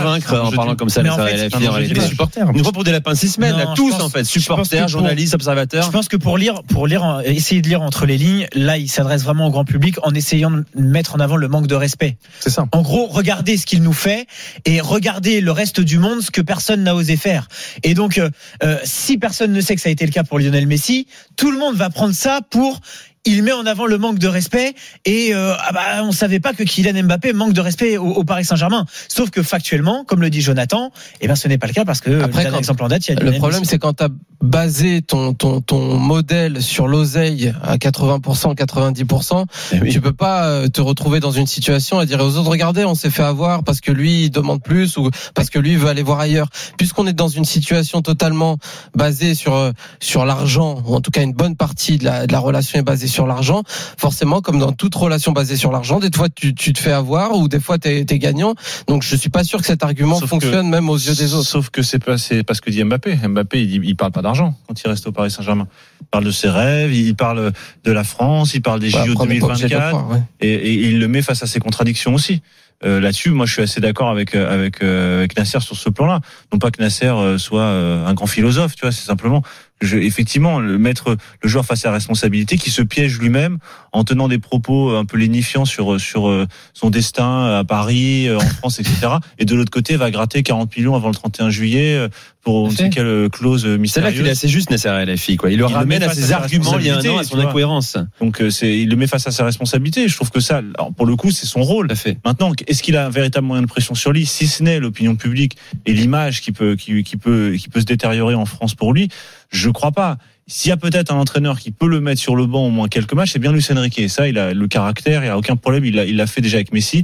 convaincre 0.03 0.35
en 0.35 0.51
parlant 0.53 0.75
comme 0.77 0.89
ça. 0.89 1.03
D'image. 1.03 2.09
supporters. 2.09 2.53
Nous 2.53 2.63
pour 2.73 2.85
des 2.85 2.93
lapins 2.93 3.15
six 3.15 3.29
semaines, 3.29 3.55
tous 3.77 3.93
en 3.95 4.09
fait, 4.11 4.25
supporters, 4.25 4.89
journalistes, 4.89 5.35
observateurs. 5.35 5.85
Je 5.85 5.91
pense 5.91 6.09
que 6.09 6.17
pour 6.17 6.37
lire, 6.39 6.63
pour 6.65 6.87
lire, 6.87 7.21
essayer 7.25 7.63
de 7.63 7.69
lire 7.69 7.83
entre 7.83 8.07
les 8.07 8.17
lignes, 8.19 8.47
là, 8.55 8.77
il 8.79 8.89
s'adresse 8.89 9.23
vraiment 9.23 9.47
au 9.47 9.51
grand 9.51 9.65
public 9.65 9.97
en 10.03 10.15
essayant 10.17 10.51
de 10.51 10.65
mettre 10.75 11.15
en 11.15 11.21
avant 11.21 11.37
le 11.37 11.49
manque 11.49 11.67
de 11.67 11.75
respect. 11.75 12.17
C'est 12.41 12.51
ça. 12.51 12.67
En 12.73 12.83
gros, 12.83 13.07
regardez 13.07 13.57
ce 13.57 13.67
qu'il 13.67 13.83
nous 13.83 13.93
fait 13.93 14.27
et 14.65 14.81
regardez 14.81 15.41
le 15.41 15.53
reste 15.53 15.81
du 15.81 15.99
monde, 15.99 16.21
ce 16.21 16.31
que 16.31 16.41
personne 16.41 16.83
n'a 16.83 16.95
osé 16.95 17.17
faire. 17.17 17.49
Et 17.83 17.95
donc, 17.95 18.19
euh, 18.19 18.31
euh, 18.63 18.79
si 18.85 19.19
personne 19.19 19.53
ne 19.53 19.61
sait 19.61 19.75
que 19.75 19.81
ça 19.81 19.89
a 19.89 19.93
été 19.93 20.07
le 20.07 20.13
cas 20.13 20.25
pour 20.25 20.39
Lionel 20.39 20.67
Messi, 20.67 21.07
tout 21.37 21.51
le 21.51 21.59
monde 21.59 21.77
va 21.77 21.91
prendre 21.91 22.15
ça 22.15 22.41
pour 22.51 22.81
il 23.27 23.43
met 23.43 23.53
en 23.53 23.67
avant 23.67 23.87
le 23.87 23.99
manque 23.99 24.19
de 24.19 24.29
respect 24.29 24.75
et 25.05 25.35
euh, 25.35 25.55
ah 25.59 25.73
bah, 25.73 25.81
on 26.03 26.13
savait 26.13 26.41
pas 26.41 26.53
que 26.55 26.63
Kylian 26.63 27.03
Mbappé 27.05 27.33
manque 27.33 27.53
de 27.53 27.61
respect 27.61 27.97
au, 27.99 28.07
au 28.07 28.25
Paris 28.25 28.45
Saint-Germain. 28.45 28.87
Sauf 29.09 29.31
que 29.31 29.43
factuellement, 29.43 30.05
comme 30.05 30.21
le 30.23 30.31
dit 30.31 30.41
Jonathan, 30.41 30.91
eh 31.21 31.29
ben 31.29 31.35
ce 31.37 31.49
n'est 31.49 31.59
pas 31.59 31.67
le 31.67 31.73
cas 31.75 31.85
parce 31.85 32.01
que 32.01 32.11
Après, 32.11 32.27
le 32.27 32.33
dernier 32.33 32.51
quand- 32.53 32.59
exemple 32.59 32.85
en 32.85 32.89
date, 32.89 33.07
il 33.09 33.15
y 33.15 33.17
a 33.17 33.21
Le 33.23 33.33
problème, 33.33 33.65
c'est 33.65 33.79
quand 33.79 33.95
tu 33.95 34.05
as 34.05 34.09
basé 34.41 35.03
ton, 35.03 35.35
ton, 35.35 35.61
ton 35.61 35.99
modèle 35.99 36.63
sur 36.63 36.87
l'oseille 36.87 37.53
à 37.63 37.77
80%, 37.77 38.55
90%, 38.55 39.45
Eh 39.73 39.81
oui. 39.81 39.91
tu 39.91 40.01
peux 40.01 40.13
pas 40.13 40.47
euh, 40.47 40.69
te 40.69 40.81
retrouver 40.81 41.21
dans 41.21 41.33
une 41.33 41.47
situation 41.47 41.99
à 41.99 42.07
dire 42.07 42.21
aux 42.21 42.37
autres, 42.37 42.51
regardez, 42.51 42.85
on 42.85 42.95
s'est 42.95 43.11
fait 43.11 43.23
avoir 43.23 43.65
parce 43.65 43.81
que 43.81 43.91
lui, 43.93 44.25
il 44.25 44.31
demande 44.31 44.63
plus 44.63 44.97
ou 44.99 45.11
parce 45.35 45.51
que 45.51 45.59
lui 45.59 45.73
il 45.73 45.79
veut 45.79 45.89
aller 45.89 46.03
voir 46.03 46.21
ailleurs. 46.21 46.49
Puisqu'on 46.79 47.07
est 47.07 47.13
dans 47.13 47.29
une 47.29 47.45
situation 47.45 48.03
totalement 48.03 48.59
basée 48.95 49.35
sur, 49.35 49.55
euh, 49.55 49.73
sur 50.01 50.25
l'argent, 50.25 50.83
ou 50.87 50.95
en 50.95 51.01
tout 51.01 51.11
cas 51.11 51.23
une 51.23 51.33
bonne 51.33 51.57
partie 51.57 51.99
de 51.99 52.05
la, 52.05 52.27
de 52.27 52.33
la 52.33 52.39
relation 52.39 52.79
est 52.79 52.83
basée 52.83 53.09
sur 53.09 53.16
l'argent, 53.25 53.63
forcément, 53.97 54.43
comme 54.43 54.59
dans 54.59 54.73
toute 54.73 54.95
relation 54.95 55.33
basée 55.33 55.57
sur 55.57 55.73
l'argent, 55.73 56.01
des 56.01 56.11
fois 56.15 56.29
tu, 56.29 56.55
tu 56.55 56.75
te 56.75 56.79
fais 56.79 56.93
avoir 56.93 57.39
ou 57.39 57.49
des 57.49 57.61
fois 57.61 57.79
tu 57.79 57.89
es, 57.89 58.05
gagnant. 58.05 58.55
Donc 58.89 59.03
je 59.03 59.17
suis 59.17 59.31
pas 59.31 59.45
sûr 59.45 59.61
que 59.61 59.67
cet 59.67 59.83
argument 59.83 60.19
Sauf 60.19 60.29
fonctionne 60.29 60.69
même 60.69 60.91
aux 60.91 60.97
yeux 60.97 61.15
des 61.15 61.33
autres. 61.33 61.47
Sauf 61.49 61.71
que 61.71 61.83
c'est 61.83 62.05
pas, 62.05 62.19
c'est 62.19 62.43
pas 62.43 62.53
ce 62.53 62.61
que 62.61 62.69
dit 62.71 62.85
Mbappé. 62.85 63.17
Mbappé, 63.27 63.63
il, 63.63 63.85
il 63.85 63.97
parle 63.97 64.13
pas 64.13 64.23
d'argent 64.23 64.55
quand 64.69 64.79
il 64.83 64.89
reste 64.89 65.07
au 65.07 65.13
Paris 65.13 65.31
Saint-Germain. 65.31 65.69
Il 66.03 66.07
parle 66.09 66.25
de 66.25 66.31
ses 66.31 66.51
rêves, 66.51 66.93
il 66.93 67.15
parle 67.15 67.53
de 67.85 67.93
la 67.93 68.05
France, 68.05 68.53
il 68.55 68.61
parle 68.61 68.81
des 68.81 68.91
Bah, 68.91 69.05
JO 69.07 69.13
après, 69.13 69.25
on 69.25 69.27
n'est 69.29 69.39
pas 69.39 69.47
obligé 69.47 69.69
de 69.69 69.75
le 69.75 69.79
2024 69.79 69.89
croire, 69.89 70.11
ouais. 70.11 70.23
et, 70.41 70.53
et 70.53 70.73
il 70.89 70.99
le 70.99 71.09
met 71.09 71.23
face 71.23 71.43
à 71.43 71.47
ses 71.47 71.61
contradictions 71.61 72.13
aussi. 72.13 72.43
Euh, 72.85 73.01
Là-dessus, 73.01 73.31
moi, 73.31 73.47
je 73.47 73.53
suis 73.55 73.63
assez 73.63 73.81
d'accord 73.81 74.11
avec 74.11 74.35
euh, 74.35 74.53
avec 74.53 74.83
euh, 74.83 75.19
avec 75.21 75.37
Nasser 75.37 75.61
sur 75.61 75.77
ce 75.77 75.89
plan-là. 75.89 76.21
Non 76.53 76.59
pas 76.59 76.71
que 76.71 76.83
Nasser 76.83 77.07
euh, 77.07 77.39
soit 77.39 77.63
euh, 77.63 78.07
un 78.07 78.13
grand 78.13 78.27
philosophe, 78.27 78.75
tu 78.75 78.83
vois, 78.83 78.93
c'est 78.93 79.07
simplement, 79.07 79.43
je, 79.81 79.99
effectivement, 79.99 80.59
mettre 80.61 81.17
le 81.43 81.49
joueur 81.49 81.67
face 81.67 81.85
à 81.85 81.89
la 81.89 81.95
responsabilité, 81.95 82.57
qui 82.57 82.71
se 82.71 82.83
piège 82.83 83.19
lui-même 83.19 83.59
en 83.93 84.05
tenant 84.05 84.29
des 84.29 84.39
propos 84.39 84.97
un 84.97 85.05
peu 85.05 85.19
lénifiants 85.19 85.65
sur 85.65 86.01
sur 86.01 86.29
euh, 86.29 86.47
son 86.73 86.91
destin 86.91 87.59
à 87.59 87.65
Paris, 87.65 88.29
euh, 88.29 88.39
en 88.39 88.41
France, 88.41 88.81
etc. 88.81 89.09
Et 89.39 89.45
de 89.45 89.55
l'autre 89.55 89.71
côté, 89.71 89.97
va 89.97 90.11
gratter 90.11 90.43
40 90.43 90.75
millions 90.77 90.95
avant 90.95 91.09
le 91.09 91.15
31 91.15 91.51
juillet 91.51 91.97
euh, 91.97 92.09
pour 92.47 92.63
on 92.63 92.69
ne 92.69 92.73
sait 92.73 92.91
quelle 92.91 93.29
clause 93.29 93.63
C'est 93.63 93.69
là 93.71 93.77
mystérieuse. 93.77 94.15
qu'il 94.15 94.27
est 94.29 94.31
assez 94.31 94.47
juste, 94.47 94.71
Nasser 94.71 94.89
El-Hafi, 94.89 95.37
quoi. 95.37 95.51
Il 95.51 95.59
le 95.59 95.67
Il 95.69 95.75
ramène 95.75 96.05
à 96.05 96.15
ses 96.15 96.33
à 96.33 96.37
arguments 96.37 96.79
il 96.79 96.87
y 96.87 96.91
a 96.91 96.97
un 96.97 97.09
an, 97.09 97.19
à 97.19 97.25
son 97.25 97.41
incohérence. 97.41 97.99
Donc 98.21 98.41
euh, 98.41 98.51
c'est, 98.51 98.79
il 98.79 98.89
le 98.89 98.95
met 98.95 99.09
face 99.09 99.27
à 99.27 99.33
sa 99.33 99.45
responsabilité. 99.45 100.07
Je 100.07 100.15
trouve 100.15 100.31
que 100.31 100.39
ça, 100.39 100.59
alors, 100.59 100.93
pour 100.95 101.07
le 101.07 101.17
coup, 101.17 101.33
c'est 101.33 101.45
son 101.45 101.63
rôle. 101.63 101.93
Fait. 101.97 102.19
Maintenant, 102.25 102.53
est-ce 102.69 102.85
qu'il 102.85 102.97
a 102.97 103.07
un 103.07 103.11
véritable 103.11 103.49
moyen 103.49 103.63
de 103.63 103.67
pression 103.67 103.97
sur 103.97 104.13
lui, 104.13 104.27
si 104.27 104.47
ce 104.47 104.63
n'est 104.63 104.79
l'opinion 104.79 105.17
publique 105.17 105.57
et 105.87 105.93
l'image 105.93 106.41
qui 106.41 106.53
peut, 106.53 106.77
qui, 106.77 107.03
qui 107.03 107.17
peut, 107.17 107.57
qui 107.59 107.69
peut 107.69 107.81
se 107.81 107.85
détériorer 107.85 108.37
en 108.37 108.47
France 108.47 108.77
pour 108.77 108.93
lui? 108.93 109.09
Je 109.51 109.69
crois 109.69 109.91
pas. 109.91 110.17
S'il 110.49 110.69
y 110.69 110.73
a 110.73 110.77
peut-être 110.77 111.13
un 111.13 111.17
entraîneur 111.17 111.59
qui 111.59 111.73
peut 111.73 111.89
le 111.89 112.01
mettre 112.01 112.21
sur 112.21 112.37
le 112.37 112.47
banc 112.47 112.67
au 112.67 112.71
moins 112.71 112.87
quelques 112.87 113.15
matchs, 113.15 113.33
c'est 113.33 113.41
bien 113.41 113.51
Luis 113.51 113.67
Enrique. 113.71 113.99
Et 113.99 114.07
ça, 114.07 114.29
il 114.29 114.39
a 114.39 114.55
le 114.55 114.69
caractère, 114.69 115.25
il 115.25 115.29
a 115.29 115.37
aucun 115.37 115.57
problème. 115.57 115.85
Il 115.85 115.97
l'a, 115.97 116.05
il 116.05 116.17
l'a 116.17 116.29
fait 116.29 116.41
déjà 116.41 116.59
avec 116.59 116.73
Messi. 116.73 117.03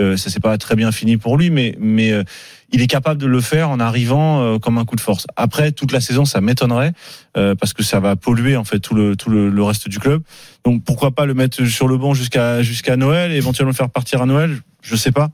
Euh, 0.00 0.16
ça 0.16 0.30
s'est 0.30 0.38
pas 0.40 0.56
très 0.58 0.76
bien 0.76 0.92
fini 0.92 1.16
pour 1.16 1.36
lui, 1.36 1.50
mais, 1.50 1.76
mais 1.80 2.12
euh, 2.12 2.22
il 2.70 2.82
est 2.82 2.86
capable 2.86 3.20
de 3.20 3.26
le 3.26 3.40
faire 3.40 3.68
en 3.70 3.80
arrivant 3.80 4.42
euh, 4.42 4.58
comme 4.58 4.78
un 4.78 4.84
coup 4.84 4.94
de 4.94 5.00
force. 5.00 5.26
Après, 5.34 5.72
toute 5.72 5.90
la 5.90 6.00
saison, 6.00 6.24
ça 6.24 6.40
m'étonnerait 6.40 6.92
euh, 7.36 7.56
parce 7.56 7.72
que 7.72 7.82
ça 7.82 7.98
va 7.98 8.14
polluer 8.14 8.56
en 8.56 8.64
fait 8.64 8.78
tout 8.78 8.94
le 8.94 9.16
tout 9.16 9.30
le, 9.30 9.50
le 9.50 9.62
reste 9.62 9.88
du 9.88 9.98
club. 9.98 10.22
Donc 10.64 10.84
pourquoi 10.84 11.10
pas 11.10 11.26
le 11.26 11.34
mettre 11.34 11.64
sur 11.64 11.88
le 11.88 11.96
banc 11.96 12.14
jusqu'à 12.14 12.62
jusqu'à 12.62 12.96
Noël 12.96 13.32
et 13.32 13.36
éventuellement 13.36 13.70
le 13.70 13.76
faire 13.76 13.90
partir 13.90 14.22
à 14.22 14.26
Noël? 14.26 14.56
Je 14.82 14.94
sais 14.94 15.12
pas. 15.12 15.30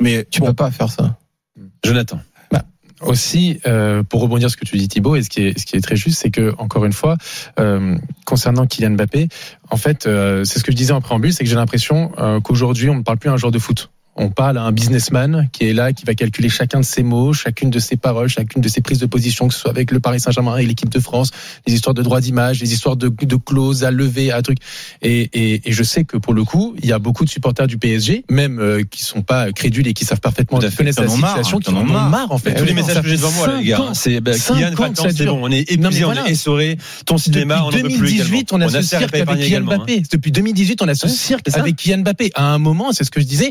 Mais 0.00 0.24
Tu 0.30 0.40
bon, 0.40 0.46
peux 0.46 0.54
pas 0.54 0.70
faire 0.70 0.90
ça. 0.90 1.18
Jonathan. 1.84 2.20
Aussi, 3.00 3.60
euh, 3.66 4.02
pour 4.02 4.20
rebondir 4.20 4.48
sur 4.48 4.58
ce 4.58 4.64
que 4.64 4.64
tu 4.64 4.76
dis 4.76 4.88
Thibaut, 4.88 5.16
et 5.16 5.22
ce 5.22 5.28
qui 5.28 5.46
est, 5.46 5.80
très 5.80 5.96
juste, 5.96 6.20
c'est 6.20 6.30
que 6.30 6.54
encore 6.58 6.84
une 6.84 6.92
fois, 6.92 7.16
euh, 7.58 7.96
concernant 8.24 8.66
Kylian 8.66 8.92
Mbappé, 8.92 9.28
en 9.70 9.76
fait, 9.76 10.06
euh, 10.06 10.44
c'est 10.44 10.58
ce 10.58 10.64
que 10.64 10.72
je 10.72 10.76
disais 10.76 10.92
en 10.92 11.00
préambule, 11.00 11.32
c'est 11.32 11.44
que 11.44 11.50
j'ai 11.50 11.56
l'impression 11.56 12.12
qu'aujourd'hui, 12.42 12.90
on 12.90 12.96
ne 12.96 13.02
parle 13.02 13.18
plus 13.18 13.30
à 13.30 13.32
un 13.32 13.36
joueur 13.36 13.52
de 13.52 13.58
foot. 13.58 13.90
On 14.16 14.30
parle 14.30 14.56
à 14.56 14.62
un 14.62 14.72
businessman 14.72 15.48
qui 15.52 15.64
est 15.64 15.72
là, 15.74 15.92
qui 15.92 16.04
va 16.04 16.14
calculer 16.14 16.48
chacun 16.48 16.80
de 16.80 16.84
ses 16.84 17.02
mots, 17.02 17.34
chacune 17.34 17.70
de 17.70 17.78
ses 17.78 17.96
paroles, 17.96 18.28
chacune 18.28 18.62
de 18.62 18.68
ses 18.68 18.80
prises 18.80 18.98
de 18.98 19.06
position, 19.06 19.48
que 19.48 19.54
ce 19.54 19.60
soit 19.60 19.70
avec 19.70 19.90
le 19.90 20.00
Paris 20.00 20.20
Saint-Germain 20.20 20.56
et 20.56 20.64
l'équipe 20.64 20.88
de 20.88 21.00
France, 21.00 21.30
les 21.66 21.74
histoires 21.74 21.94
de 21.94 22.02
droits 22.02 22.20
d'image, 22.20 22.60
les 22.60 22.72
histoires 22.72 22.96
de, 22.96 23.08
de 23.08 23.36
clauses 23.36 23.84
à 23.84 23.90
lever, 23.90 24.32
à 24.32 24.40
trucs. 24.40 24.58
Et, 25.02 25.28
et, 25.32 25.68
et 25.68 25.72
je 25.72 25.82
sais 25.82 26.04
que 26.04 26.16
pour 26.16 26.32
le 26.32 26.44
coup, 26.44 26.74
il 26.78 26.86
y 26.86 26.92
a 26.92 26.98
beaucoup 26.98 27.24
de 27.24 27.30
supporters 27.30 27.66
du 27.66 27.76
PSG, 27.76 28.24
même 28.30 28.58
euh, 28.58 28.82
qui 28.90 29.02
sont 29.02 29.22
pas 29.22 29.52
crédules 29.52 29.86
et 29.86 29.92
qui 29.92 30.04
savent 30.04 30.20
parfaitement, 30.20 30.58
qui 30.58 30.74
connaissent 30.74 30.98
la 30.98 31.08
situation, 31.08 31.58
qui 31.58 31.70
en 31.70 31.76
ont 31.76 31.84
marre. 31.84 32.32
en 32.32 32.38
fait. 32.38 32.54
Tous 32.54 32.64
les 32.64 32.74
messages 32.74 33.02
que 33.02 33.08
j'ai 33.08 33.16
devant 33.16 33.32
moi, 33.32 33.48
là, 33.48 33.58
les 33.58 33.64
gars. 33.64 33.90
C'est 33.92 34.20
Kylian, 34.22 34.72
c'est 34.94 35.24
bon. 35.26 35.40
On 35.42 35.50
est 35.50 35.70
épuisé, 35.70 36.04
on 36.04 36.12
est 36.12 36.30
essoré. 36.30 36.78
Ton 37.04 37.18
cinéma, 37.18 37.62
on 37.62 37.68
en 37.68 37.70
peut 37.70 37.82
plus 37.82 37.98
2018, 37.98 38.52
on 38.52 38.60
a 38.60 38.68
ce 38.68 38.82
cirque 38.82 39.14
avec 39.14 39.40
Kylian 39.40 39.60
hein. 39.60 39.76
Mbappé. 39.76 40.02
Depuis 40.10 40.32
2018, 40.32 40.82
on 40.82 40.88
a 40.88 40.94
ce 40.94 41.08
cirque 41.08 41.48
avec 41.52 41.76
Kylian 41.76 41.98
Mbappé. 41.98 42.30
À 42.34 42.44
un 42.44 42.58
moment, 42.58 42.92
c'est 42.92 43.04
ce 43.04 43.10
que 43.10 43.20
je 43.20 43.26
disais, 43.26 43.50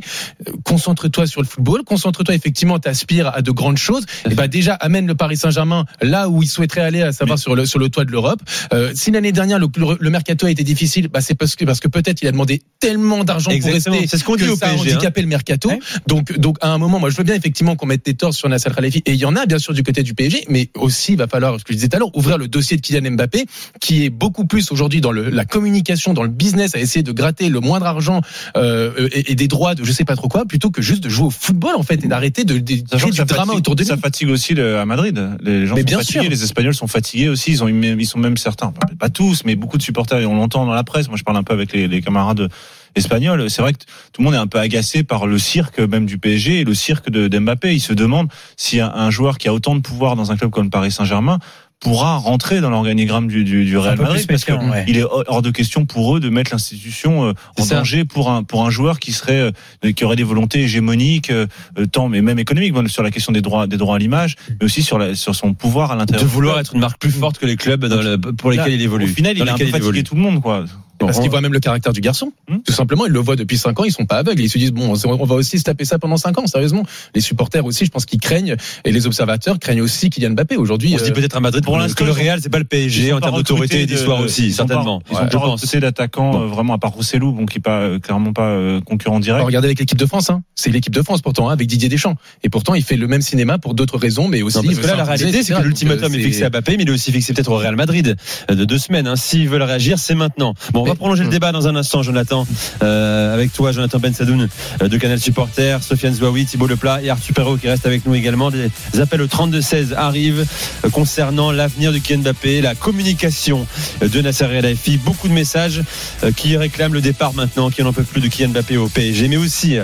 concentre-toi 0.63 1.27
sur 1.27 1.41
le 1.41 1.47
football, 1.47 1.83
concentre-toi 1.83 2.35
effectivement, 2.35 2.79
t'aspires 2.79 3.33
à 3.33 3.41
de 3.41 3.51
grandes 3.51 3.77
choses. 3.77 4.05
Et 4.29 4.35
bah 4.35 4.47
déjà, 4.47 4.73
amène 4.73 5.07
le 5.07 5.15
Paris 5.15 5.37
Saint-Germain 5.37 5.85
là 6.01 6.29
où 6.29 6.43
il 6.43 6.47
souhaiterait 6.47 6.81
aller, 6.81 7.01
à 7.01 7.11
savoir 7.11 7.39
sur 7.39 7.55
le 7.55 7.65
sur 7.65 7.79
le 7.79 7.89
toit 7.89 8.05
de 8.05 8.11
l'Europe. 8.11 8.41
Euh, 8.73 8.91
si 8.93 9.11
l'année 9.11 9.31
dernière 9.31 9.59
le, 9.59 9.67
le, 9.77 9.97
le 9.99 10.09
mercato 10.09 10.45
a 10.45 10.51
été 10.51 10.63
difficile, 10.63 11.07
bah 11.07 11.21
c'est 11.21 11.35
parce 11.35 11.55
que 11.55 11.65
parce 11.65 11.79
que 11.79 11.87
peut-être 11.87 12.21
il 12.21 12.27
a 12.27 12.31
demandé 12.31 12.61
tellement 12.79 13.23
d'argent 13.23 13.51
pour 13.51 13.71
rester. 13.71 14.07
C'est 14.07 14.17
ce 14.17 14.23
qu'on 14.23 14.35
dit 14.35 14.45
que 14.45 14.51
au 14.51 14.55
ça 14.55 14.67
a 14.67 14.73
PSG, 14.73 14.93
handicapé 14.93 15.21
le 15.21 15.27
mercato. 15.27 15.69
Ouais. 15.69 15.79
Donc 16.07 16.37
donc 16.37 16.57
à 16.61 16.69
un 16.69 16.77
moment, 16.77 16.99
moi 16.99 17.09
je 17.09 17.17
veux 17.17 17.23
bien 17.23 17.35
effectivement 17.35 17.75
qu'on 17.75 17.85
mette 17.85 18.05
des 18.05 18.13
torts 18.13 18.33
sur 18.33 18.49
Nasser 18.49 18.69
Khalafi 18.75 19.01
et 19.05 19.13
il 19.13 19.19
y 19.19 19.25
en 19.25 19.35
a 19.35 19.45
bien 19.45 19.59
sûr 19.59 19.73
du 19.73 19.83
côté 19.83 20.03
du 20.03 20.13
PSG, 20.13 20.45
mais 20.49 20.69
aussi 20.75 21.13
il 21.13 21.17
va 21.17 21.27
falloir, 21.27 21.59
ce 21.59 21.63
que 21.63 21.73
je 21.73 21.77
disais 21.77 21.89
tout 21.89 21.97
à 21.97 21.99
l'heure, 21.99 22.15
ouvrir 22.15 22.37
le 22.37 22.47
dossier 22.47 22.77
de 22.77 22.81
Kylian 22.81 23.11
Mbappé 23.11 23.45
qui 23.81 24.05
est 24.05 24.09
beaucoup 24.09 24.45
plus 24.45 24.71
aujourd'hui 24.71 25.01
dans 25.01 25.11
le, 25.11 25.29
la 25.29 25.45
communication, 25.45 26.13
dans 26.13 26.23
le 26.23 26.29
business, 26.29 26.75
à 26.75 26.79
essayer 26.79 27.03
de 27.03 27.11
gratter 27.11 27.49
le 27.49 27.59
moindre 27.59 27.85
argent 27.85 28.21
euh, 28.57 29.09
et, 29.11 29.31
et 29.31 29.35
des 29.35 29.47
droits 29.47 29.75
de 29.75 29.83
je 29.83 29.91
sais 29.91 30.05
pas 30.05 30.15
trop 30.15 30.27
quoi, 30.27 30.44
plutôt 30.47 30.71
que 30.71 30.81
juste 30.81 31.03
de 31.03 31.09
jouer 31.09 31.27
au 31.27 31.29
football 31.31 31.75
en 31.75 31.83
fait 31.83 32.03
et 32.03 32.07
d'arrêter 32.07 32.43
de, 32.43 32.53
que 32.55 32.59
du 32.59 32.83
ça 32.89 33.25
drama 33.25 33.45
fatigue- 33.53 33.57
autour 33.57 33.75
de 33.75 33.83
Ça 33.83 33.97
fatigue 33.97 34.29
aussi 34.29 34.53
le- 34.53 34.77
à 34.79 34.85
Madrid. 34.85 35.17
Les 35.41 35.65
gens 35.65 35.75
Mais 35.75 35.81
sont 35.81 35.85
bien 35.85 35.97
fatigués, 35.99 36.21
sûr. 36.21 36.29
les 36.29 36.43
Espagnols 36.43 36.75
sont 36.75 36.87
fatigués 36.87 37.29
aussi. 37.29 37.51
Ils 37.51 37.63
ont, 37.63 37.67
ils 37.67 38.05
sont 38.07 38.19
même 38.19 38.37
certains, 38.37 38.73
pas 38.99 39.09
tous, 39.09 39.43
mais 39.45 39.55
beaucoup 39.55 39.77
de 39.77 39.83
supporters. 39.83 40.19
Et 40.19 40.25
on 40.25 40.35
l'entend 40.35 40.65
dans 40.65 40.73
la 40.73 40.83
presse. 40.83 41.07
Moi, 41.07 41.17
je 41.17 41.23
parle 41.23 41.37
un 41.37 41.43
peu 41.43 41.53
avec 41.53 41.73
les, 41.73 41.87
les 41.87 42.01
camarades 42.01 42.49
espagnols. 42.95 43.49
C'est 43.49 43.61
vrai 43.61 43.73
que 43.73 43.79
tout 44.13 44.21
le 44.21 44.25
monde 44.25 44.33
est 44.35 44.37
un 44.37 44.47
peu 44.47 44.59
agacé 44.59 45.03
par 45.03 45.27
le 45.27 45.37
cirque 45.37 45.79
même 45.79 46.05
du 46.05 46.17
PSG 46.17 46.61
et 46.61 46.63
le 46.63 46.73
cirque 46.73 47.09
de 47.09 47.27
d'Mbappé. 47.27 47.73
Ils 47.73 47.79
se 47.81 47.93
demandent 47.93 48.29
si 48.55 48.79
un, 48.79 48.89
un 48.93 49.09
joueur 49.11 49.37
qui 49.37 49.47
a 49.47 49.53
autant 49.53 49.75
de 49.75 49.81
pouvoir 49.81 50.15
dans 50.15 50.31
un 50.31 50.37
club 50.37 50.51
comme 50.51 50.65
le 50.65 50.69
Paris 50.69 50.91
Saint-Germain 50.91 51.39
pourra 51.79 52.17
rentrer 52.17 52.61
dans 52.61 52.69
l'organigramme 52.69 53.27
du, 53.27 53.43
du, 53.43 53.63
du 53.65 53.77
Real 53.77 53.97
Madrid 53.99 54.25
parce 54.27 54.47
méfiant, 54.47 54.69
ouais. 54.71 54.85
est 54.89 55.03
hors 55.03 55.41
de 55.41 55.51
question 55.51 55.85
pour 55.85 56.15
eux 56.15 56.19
de 56.19 56.29
mettre 56.29 56.51
l'institution 56.51 57.25
euh, 57.29 57.33
en 57.59 57.63
ça. 57.63 57.75
danger 57.75 58.05
pour 58.05 58.31
un 58.31 58.43
pour 58.43 58.65
un 58.65 58.69
joueur 58.69 58.97
qui 58.99 59.11
serait 59.11 59.51
euh, 59.83 59.91
qui 59.91 60.03
aurait 60.05 60.15
des 60.15 60.23
volontés 60.23 60.61
hégémoniques 60.61 61.29
euh, 61.31 61.45
tant 61.91 62.07
mais 62.09 62.21
même 62.21 62.39
économiques 62.39 62.73
bon, 62.73 62.87
sur 62.87 63.03
la 63.03 63.11
question 63.11 63.33
des 63.33 63.41
droits 63.41 63.67
des 63.67 63.77
droits 63.77 63.97
à 63.97 63.99
l'image 63.99 64.35
mais 64.59 64.65
aussi 64.65 64.81
sur 64.83 64.97
la 64.97 65.15
sur 65.15 65.35
son 65.35 65.53
pouvoir 65.53 65.91
à 65.91 65.95
l'intérieur 65.95 66.23
De 66.25 66.29
vouloir 66.31 66.59
être 66.59 66.73
une 66.73 66.79
marque 66.79 66.97
plus 66.99 67.11
forte 67.11 67.37
que 67.37 67.45
les 67.45 67.57
clubs 67.57 67.85
dans 67.85 68.01
le- 68.01 68.17
pour 68.17 68.51
lesquels 68.51 68.67
Là, 68.69 68.75
il 68.75 68.81
évolue. 68.81 69.05
au 69.05 69.07
final 69.07 69.37
il 69.37 69.47
a 69.47 69.53
un 69.53 69.57
peu 69.57 69.65
fatigué 69.67 70.03
tout 70.03 70.15
le 70.15 70.21
monde 70.21 70.41
quoi 70.41 70.65
Parce 70.99 71.19
qu'ils 71.19 71.29
voient 71.29 71.41
même 71.41 71.53
le 71.53 71.59
caractère 71.59 71.93
du 71.93 72.01
garçon. 72.01 72.31
Hmm. 72.49 72.57
Tout 72.65 72.71
simplement, 72.73 73.05
ils 73.05 73.11
le 73.11 73.19
voient 73.19 73.35
depuis 73.35 73.57
5 73.57 73.79
ans, 73.79 73.83
ils 73.83 73.91
sont 73.91 74.05
pas 74.05 74.17
aveugles. 74.17 74.41
Ils 74.41 74.49
se 74.49 74.57
disent, 74.57 74.71
bon, 74.71 74.93
on 75.05 75.25
va 75.25 75.35
aussi 75.35 75.59
se 75.59 75.63
taper 75.63 75.85
ça 75.85 75.99
pendant 75.99 76.17
5 76.17 76.37
ans, 76.39 76.47
sérieusement. 76.47 76.83
Les 77.13 77.21
supporters 77.21 77.65
aussi, 77.65 77.85
je 77.85 77.91
pense 77.91 78.05
qu'ils 78.05 78.19
craignent, 78.19 78.55
et 78.85 78.91
les 78.91 79.05
observateurs 79.07 79.59
craignent 79.59 79.81
aussi 79.81 80.09
Kylian 80.09 80.31
Mbappé. 80.31 80.55
Aujourd'hui, 80.57 80.91
On 80.95 80.97
se 80.97 81.03
dit 81.03 81.11
euh, 81.11 81.13
peut-être 81.13 81.35
à 81.37 81.39
Madrid 81.39 81.63
pour 81.63 81.73
que 81.75 81.79
l'instant, 81.79 82.05
le 82.05 82.11
Real, 82.11 82.39
c'est 82.41 82.49
pas 82.49 82.59
le 82.59 82.65
PSG 82.65 83.13
en 83.13 83.19
termes 83.19 83.35
d'autorité 83.37 83.81
et 83.81 83.85
d'histoire 83.85 84.19
aussi, 84.21 84.47
ils 84.47 84.53
sont 84.53 84.63
pas- 84.65 84.73
certainement. 84.75 85.01
Ils 85.09 85.13
ont 85.15 85.19
Ouais, 85.19 85.25
pas 85.25 85.29
je 85.31 85.37
pense. 85.37 85.61
recruté 85.61 85.79
d'attaquants 85.79 86.31
Bon. 86.31 86.41
euh, 86.43 86.47
vraiment 86.47 86.73
à 86.73 86.77
part 86.77 86.91
Rossellou, 86.91 87.31
bon 87.33 87.45
qui 87.45 87.57
est 87.57 87.61
pas 87.61 87.79
euh, 87.81 87.99
clairement 87.99 88.33
pas 88.33 88.47
euh, 88.49 88.79
concurrent 88.81 89.19
direct. 89.19 89.45
regardez 89.45 89.67
avec 89.67 89.79
l'équipe 89.79 89.97
de 89.97 90.05
France, 90.05 90.29
hein. 90.29 90.43
c'est 90.55 90.71
l'équipe 90.71 90.93
de 90.93 91.01
France 91.01 91.21
pourtant, 91.21 91.49
hein, 91.49 91.53
avec 91.53 91.67
Didier 91.67 91.89
Deschamps. 91.89 92.15
Et 92.43 92.49
pourtant, 92.49 92.73
il 92.73 92.83
fait 92.83 92.95
le 92.97 93.07
même 93.07 93.21
cinéma 93.21 93.57
pour 93.57 93.73
d'autres 93.73 93.97
raisons, 93.97 94.27
mais 94.27 94.41
aussi. 94.41 94.57
Non, 94.57 94.63
parce 94.63 94.77
que 94.79 94.87
là, 94.87 94.95
la 94.95 95.03
réalité, 95.03 95.43
c'est 95.43 95.53
que 95.53 95.61
l'ultimatum 95.61 96.13
est 96.15 96.19
fixé 96.19 96.43
à 96.43 96.49
Mbappé, 96.49 96.77
mais 96.77 96.83
il 96.83 96.89
est 96.89 96.93
aussi 96.93 97.11
fixé 97.11 97.33
peut-être 97.33 97.51
au 97.51 97.57
Real 97.57 97.75
Madrid 97.75 98.15
de 98.49 98.65
deux 98.65 98.77
semaines. 98.79 99.07
hein. 99.07 99.15
S'ils 99.15 99.49
veulent 99.49 99.61
réagir, 99.63 99.99
c'est 99.99 100.15
maintenant. 100.15 100.53
Bon, 100.71 100.81
on 100.87 100.94
va 100.95 100.99
prolonger 100.99 101.23
le 101.23 101.29
Hmm. 101.29 101.31
débat 101.31 101.51
dans 101.51 101.67
un 101.67 101.75
instant, 101.75 102.03
Jonathan, 102.03 102.47
euh, 102.81 103.33
avec 103.33 103.51
toi, 103.53 103.71
Jonathan 103.71 103.99
Ben 103.99 104.13
Sadoun 104.13 104.47
euh, 104.81 104.87
de 104.87 104.97
Canal 104.97 105.19
Supporter, 105.19 105.81
Sofiane 105.83 106.13
Zouaoui, 106.13 106.45
Thibault 106.45 106.67
Leplat 106.67 107.01
et 107.03 107.09
Arthur 107.09 107.33
Perrault 107.33 107.57
qui 107.57 107.67
reste 107.67 107.85
avec 107.85 108.05
nous 108.05 108.15
également. 108.15 108.51
Des 108.51 108.69
appels 108.99 109.21
au 109.21 109.27
32-16 109.27 109.93
arrivent 109.95 110.45
euh, 110.85 110.89
concernant 110.89 111.51
l'avenir 111.51 111.91
de 111.91 111.97
Kylian 111.97 112.21
Mbappé, 112.21 112.61
la 112.61 112.75
communication 112.75 113.67
euh, 114.01 114.07
de 114.07 114.21
Nasser 114.21 114.45
El 114.45 114.61
Khelaifi. 114.61 114.97
Beaucoup 114.97 115.27
de 115.27 115.33
messages 115.33 115.81
euh, 116.23 116.31
qui 116.31 116.55
réclament 116.57 116.93
le 116.93 117.01
départ 117.01 117.33
maintenant, 117.33 117.69
qui 117.69 117.83
n'en 117.83 117.93
peuvent 117.93 118.05
plus 118.05 118.21
de 118.21 118.27
Kylian 118.27 118.49
Mbappé 118.49 118.77
au 118.77 118.87
PSG, 118.87 119.27
mais 119.27 119.37
aussi 119.37 119.77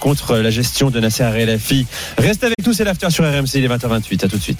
contre 0.00 0.36
la 0.38 0.50
gestion 0.50 0.90
de 0.90 0.98
Nasser 1.00 1.22
El 1.24 1.34
Khelaifi. 1.46 1.86
Reste 2.18 2.42
avec 2.44 2.56
nous, 2.66 2.72
c'est 2.72 2.84
l'after 2.84 3.10
sur 3.10 3.24
RMC, 3.24 3.54
il 3.54 3.64
est 3.64 3.68
20h28. 3.68 4.24
À 4.24 4.28
tout 4.28 4.36
de 4.38 4.42
suite. 4.42 4.56